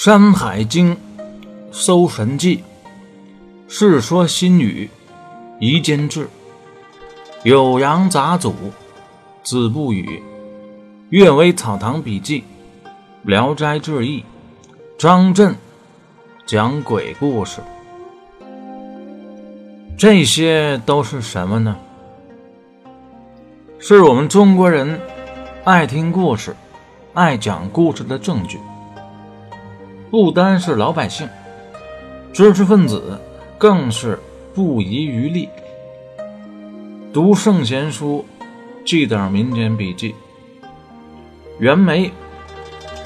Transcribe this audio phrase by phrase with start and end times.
[0.02, 0.96] 《山海经·
[1.70, 2.56] 搜神记》
[3.68, 4.88] 《世说新语》
[5.58, 6.24] 《夷坚志》
[7.52, 8.48] 《酉阳杂俎》
[9.42, 10.06] 《子不语》
[11.10, 12.40] 《阅微草堂笔记》
[13.24, 14.20] 《聊斋志异》
[14.96, 15.54] 张震
[16.46, 17.60] 讲鬼故事，
[19.98, 21.76] 这些都是什么呢？
[23.78, 24.98] 是我们中国人
[25.64, 26.56] 爱听故事、
[27.12, 28.58] 爱讲故事的证据。
[30.10, 31.28] 不单是老百姓，
[32.32, 33.16] 知识分子
[33.56, 34.18] 更是
[34.52, 35.48] 不遗余力
[37.12, 38.24] 读圣贤书，
[38.84, 40.16] 记点民间笔记。
[41.60, 42.10] 袁枚，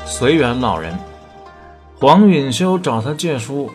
[0.06, 0.98] 随园老人，
[2.00, 3.70] 黄允修找他借书，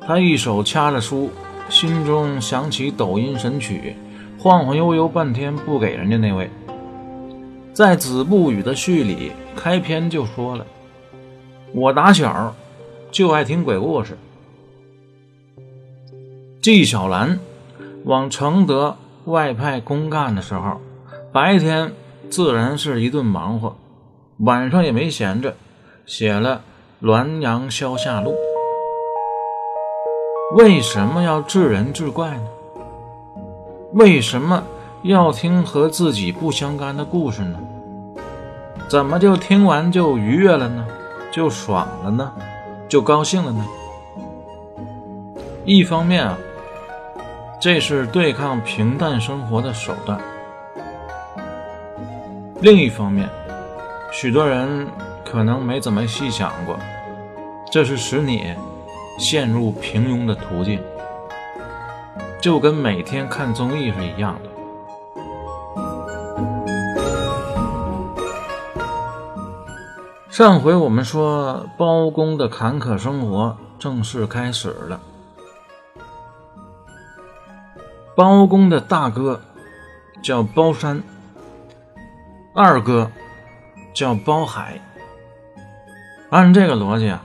[0.00, 1.30] 他一手掐着书，
[1.68, 3.94] 心中想起抖音神曲，
[4.40, 6.50] 晃晃悠悠半天不给人家那位。
[7.72, 10.66] 在《子不语》的序里，开篇就说了
[11.72, 12.52] ：“我打小。”
[13.12, 14.16] 就爱听鬼故事。
[16.62, 17.38] 纪晓岚
[18.06, 18.96] 往承德
[19.26, 20.80] 外派公干的时候，
[21.30, 21.92] 白天
[22.30, 23.76] 自然是一顿忙活，
[24.38, 25.54] 晚上也没闲着，
[26.06, 26.62] 写了
[27.06, 28.30] 《滦阳消夏录》。
[30.56, 32.46] 为什么要治人治怪呢？
[33.92, 34.62] 为什么
[35.02, 37.58] 要听和自己不相干的故事呢？
[38.88, 40.86] 怎么就听完就愉悦了呢？
[41.30, 42.32] 就爽了呢？
[42.92, 43.66] 就高兴了呢。
[45.64, 46.36] 一方面啊，
[47.58, 50.18] 这是对抗平淡生活的手段；
[52.60, 53.26] 另一方面，
[54.12, 54.86] 许多人
[55.24, 56.78] 可能没怎么细想过，
[57.70, 58.54] 这是使你
[59.18, 60.78] 陷入平庸的途径，
[62.42, 64.51] 就跟每天看综艺是一样的。
[70.32, 74.98] 上回我们说，包公的坎坷生活正式开始了。
[78.16, 79.42] 包公的大哥
[80.22, 81.02] 叫包山，
[82.54, 83.10] 二哥
[83.92, 84.80] 叫包海。
[86.30, 87.22] 按这个逻辑啊，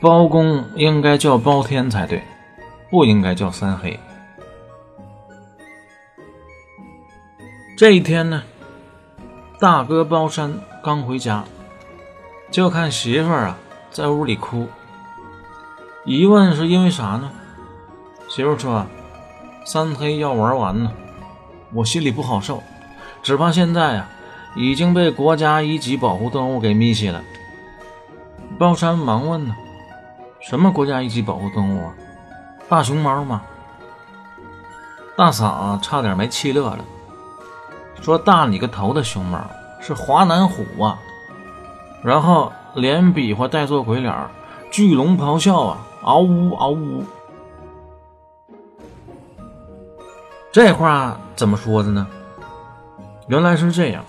[0.00, 2.22] 包公应该叫包天才对，
[2.88, 3.98] 不应该叫三黑。
[7.76, 8.44] 这一天呢，
[9.58, 10.54] 大哥包山
[10.84, 11.44] 刚回家。
[12.54, 13.58] 就看媳妇儿啊，
[13.90, 14.68] 在屋里哭。
[16.04, 17.28] 一问是因为啥呢？
[18.28, 18.86] 媳妇说
[19.66, 20.92] ：“三黑要玩完呢，
[21.72, 22.62] 我心里不好受，
[23.24, 24.08] 只怕现在啊，
[24.54, 27.20] 已经被国家一级保护动物给密起了。”
[28.56, 29.56] 包山忙问呢
[30.40, 31.92] ：“什么国家一级保护动物啊？
[32.68, 33.42] 大熊猫吗？”
[35.18, 36.84] 大嫂差点没气乐了，
[38.00, 39.40] 说：“大你个头的熊猫，
[39.80, 40.96] 是华南虎啊！”
[42.04, 44.14] 然后连比划带做鬼脸
[44.70, 47.02] 巨龙咆哮啊，嗷呜嗷呜。
[50.52, 52.06] 这话怎么说的呢？
[53.26, 54.04] 原来是这样，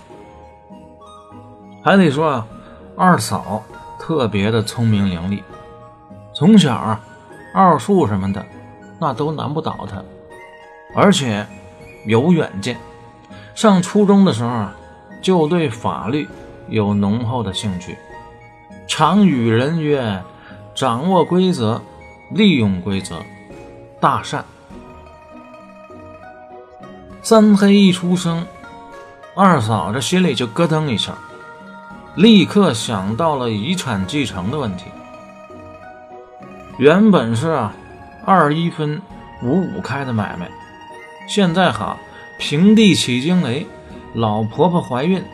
[1.82, 2.46] 还得说啊，
[2.96, 3.62] 二嫂
[3.98, 5.42] 特别的聪明伶俐，
[6.34, 7.00] 从小啊，
[7.54, 8.44] 奥数什么的
[9.00, 10.02] 那都难不倒她，
[10.94, 11.46] 而且
[12.04, 12.76] 有远见。
[13.54, 14.76] 上初中的时候啊，
[15.22, 16.28] 就对法律。
[16.68, 17.96] 有浓厚的兴趣，
[18.86, 20.22] 常与人曰
[20.74, 21.80] ：“掌握规则，
[22.30, 23.16] 利用规则，
[24.00, 24.44] 大善。”
[27.22, 28.46] 三黑一出生，
[29.34, 31.16] 二嫂子心里就咯噔一下，
[32.14, 34.84] 立刻想到了遗产继承的问题。
[36.78, 37.74] 原本是啊，
[38.24, 39.00] 二一分，
[39.42, 40.48] 五五开的买卖，
[41.26, 41.96] 现在哈，
[42.38, 43.66] 平地起惊雷，
[44.14, 45.24] 老婆婆怀孕，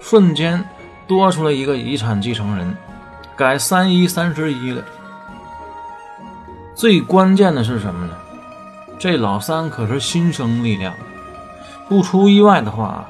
[0.00, 0.64] 瞬间。
[1.06, 2.76] 多出来一个遗产继承人，
[3.36, 4.82] 改三一三十一了。
[6.74, 8.14] 最关键的是什么呢？
[8.98, 10.94] 这老三可是新生力量，
[11.88, 13.06] 不出意外的话，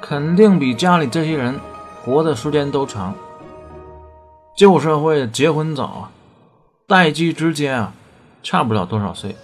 [0.00, 1.60] 肯定比家里这些人
[2.04, 3.14] 活的时间都长。
[4.56, 6.10] 旧社会结婚早啊，
[6.86, 7.92] 代际之间啊，
[8.42, 9.36] 差不了多少岁。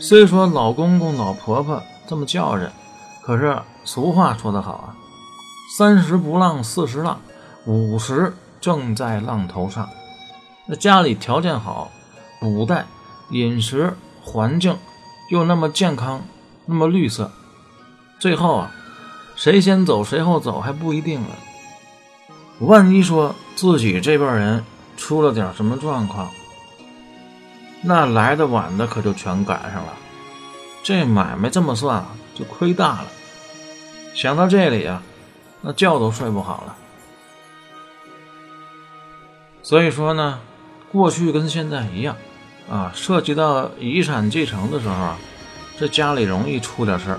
[0.00, 2.72] 虽说老公公、老婆婆这么叫着，
[3.24, 4.94] 可是俗话说得好啊。
[5.76, 7.20] 三十不浪，四十浪，
[7.66, 9.88] 五十正在浪头上。
[10.66, 11.90] 那家里条件好，
[12.40, 12.86] 古代
[13.30, 14.76] 饮食环境
[15.30, 16.22] 又那么健康，
[16.64, 17.30] 那么绿色，
[18.18, 18.72] 最后啊，
[19.34, 21.28] 谁先走谁后走还不一定呢。
[22.60, 24.64] 万一说自己这辈人
[24.96, 26.30] 出了点什么状况，
[27.82, 29.92] 那来的晚的可就全赶上了。
[30.82, 33.06] 这买卖这么算啊就亏大了。
[34.14, 35.02] 想到这里啊。
[35.62, 36.76] 那觉都睡不好了，
[39.66, 40.38] 所以说呢，
[40.92, 42.14] 过去跟现在一样，
[42.70, 45.18] 啊，涉及到遗产继承的时候啊，
[45.76, 47.18] 这家里容易出点事儿。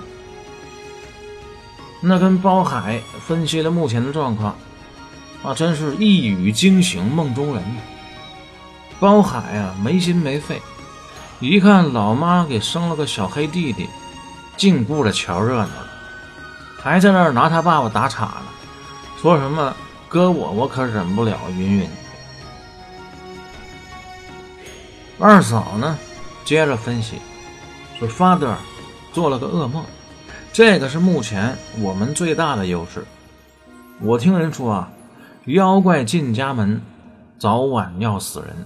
[2.00, 4.56] 那跟包海分析了目前的状况，
[5.42, 7.62] 啊，真是一语惊醒梦中人。
[8.98, 10.62] 包海啊，没心没肺，
[11.40, 13.86] 一看老妈给生了个小黑弟弟，
[14.56, 15.90] 净顾着瞧热闹了，
[16.80, 18.46] 还在那儿拿他爸爸打岔呢，
[19.20, 19.76] 说什么
[20.08, 21.90] 搁我我可忍不了，云云。
[25.20, 25.98] 二嫂呢，
[26.44, 27.16] 接着分析
[27.98, 28.54] 说：“Father
[29.12, 29.84] 做了个噩梦，
[30.52, 33.04] 这个是目前我们最大的优势。
[34.00, 34.92] 我听人说啊，
[35.46, 36.80] 妖怪进家门，
[37.36, 38.64] 早晚要死人，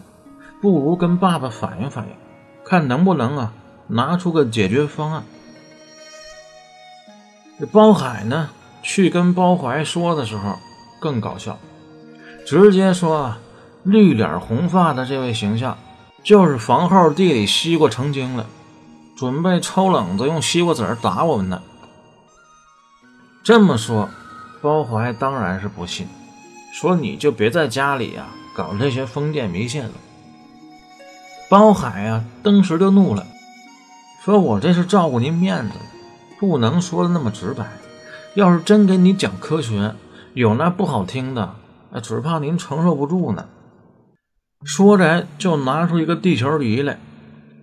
[0.60, 2.10] 不如跟爸爸反映反映，
[2.66, 3.54] 看能不能啊
[3.87, 5.25] 拿出个解决方案。”
[7.58, 8.50] 这包海呢，
[8.82, 10.58] 去跟包怀说的时候
[11.00, 11.58] 更搞笑，
[12.44, 13.34] 直接说
[13.84, 15.78] 绿脸红发的这位形象。
[16.23, 18.47] 就是房后地里西瓜成精了，
[19.17, 21.61] 准备抽冷子用西瓜籽打我们呢。
[23.43, 24.09] 这么说，
[24.61, 26.07] 包怀当然是不信，
[26.73, 29.91] 说你就别在家里呀搞这些封建迷信了。
[31.51, 33.27] 包海啊，当时就怒了，
[34.25, 35.75] 说我这是照顾您面子，
[36.39, 37.67] 不能说的那么直白。
[38.35, 39.95] 要是真给你讲科学，
[40.35, 41.57] 有那不好听的，
[42.01, 43.45] 只怕您承受不住呢。
[44.64, 46.97] 说着，就拿出一个地球仪来，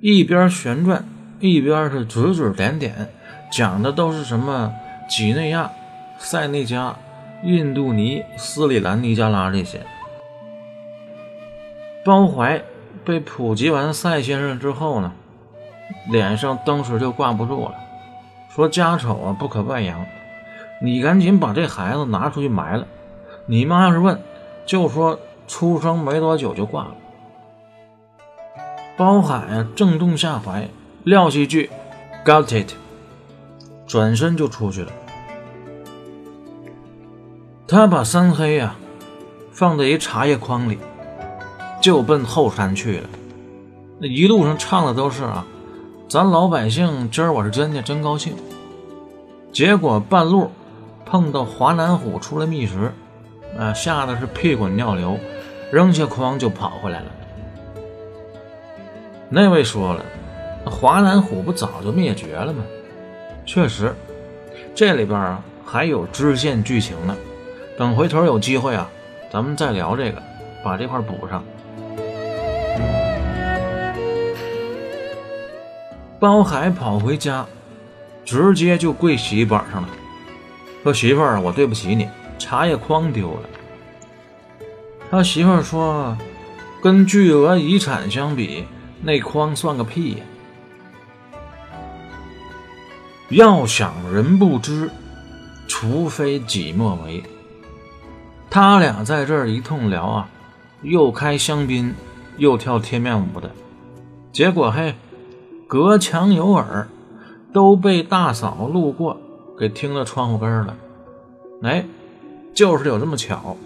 [0.01, 1.05] 一边旋转，
[1.39, 3.09] 一边是指指点点，
[3.49, 4.73] 讲的都是什么
[5.09, 5.71] 几内亚、
[6.17, 6.93] 塞内加、
[7.41, 9.79] 印度尼、斯里兰尼加拉这些。
[12.03, 12.61] 包怀
[13.05, 15.13] 被普及完赛先生之后呢，
[16.11, 17.75] 脸上当时就挂不住了，
[18.53, 20.05] 说家丑啊不可外扬，
[20.81, 22.85] 你赶紧把这孩子拿出去埋了。
[23.45, 24.21] 你妈要是问，
[24.65, 25.17] 就说。
[25.49, 26.95] 出生没多久就挂了。
[28.95, 30.69] 包海啊，正中下怀，
[31.03, 31.71] 撂下一句
[32.23, 32.73] “Got it”，
[33.87, 34.91] 转身就出去了。
[37.67, 38.75] 他把三黑呀
[39.51, 40.77] 放在一茶叶筐里，
[41.81, 43.09] 就奔后山去了。
[43.99, 45.43] 那一路上唱的都是啊，
[46.07, 48.35] 咱老百姓今儿我是真的真高兴。
[49.51, 50.51] 结果半路
[51.05, 52.93] 碰到华南虎出来觅食，
[53.57, 55.17] 啊，吓得是屁滚尿流。
[55.71, 57.05] 扔下筐就跑回来了。
[59.29, 60.03] 那位说了，
[60.65, 62.63] 华南虎不早就灭绝了吗？
[63.45, 63.95] 确实，
[64.73, 67.15] 这里边啊还有支线剧情呢。
[67.77, 68.89] 等回头有机会啊，
[69.31, 70.21] 咱们再聊这个，
[70.63, 71.43] 把这块补上。
[76.19, 77.45] 包海跑回家，
[78.25, 79.87] 直接就跪洗衣板上了，
[80.83, 83.49] 说：“媳妇儿，我对不起你，茶叶筐丢了。”
[85.11, 86.15] 他媳妇儿说
[86.83, 88.65] ：“跟巨额遗产相比，
[89.01, 90.17] 那筐算个屁呀！
[93.29, 94.89] 要想人不知，
[95.67, 97.23] 除非己莫为。”
[98.51, 100.29] 他俩在这一通聊啊，
[100.83, 101.93] 又开香槟，
[102.37, 103.51] 又跳贴面舞的，
[104.31, 104.95] 结果嘿，
[105.67, 106.87] 隔墙有耳，
[107.51, 109.19] 都被大嫂路过
[109.57, 110.75] 给听到窗户根了。
[111.63, 111.83] 哎，
[112.53, 113.57] 就是有这么巧。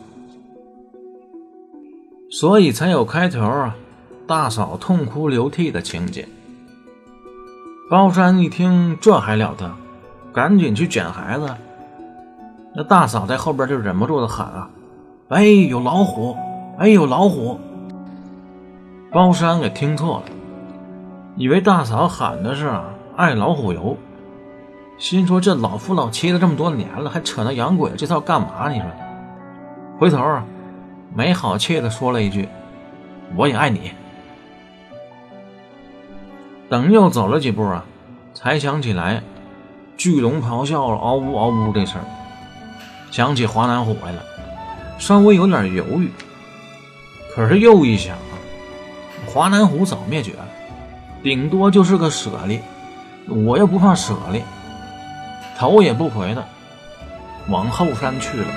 [2.34, 3.76] 所以才有开头啊，
[4.26, 6.28] 大嫂痛哭流涕的情节。
[7.92, 9.72] 包山一听这还了得，
[10.34, 11.48] 赶紧去捡孩子。
[12.76, 14.68] 那大嫂在后边就忍不住的喊啊
[15.30, 16.36] ：“哎，有老虎！
[16.80, 17.60] 哎，有老虎！”
[19.14, 20.24] 包山给听错了，
[21.36, 22.74] 以为大嫂喊的是
[23.16, 23.96] 爱老虎油，
[24.98, 28.72] 心说这老夫老妻的这么多年了，还扯那洋鬼子这套干嘛？
[28.72, 28.88] 你说？
[30.00, 30.44] 回头啊。
[31.16, 32.50] 没好气的说了一句
[33.36, 33.92] ：“我也爱你。”
[36.70, 37.86] 等又走了几步啊，
[38.34, 39.22] 才想起来
[39.96, 42.06] 巨龙咆哮了，嗷呜嗷呜这事儿，
[43.12, 44.24] 想起华南虎来了，
[44.98, 46.12] 稍微有点犹豫。
[47.36, 48.18] 可是又一想，
[49.28, 50.48] 华南虎早灭绝了，
[51.22, 52.60] 顶多就是个舍利，
[53.28, 54.42] 我又不怕舍利，
[55.58, 56.44] 头也不回的
[57.50, 58.48] 往后山去了。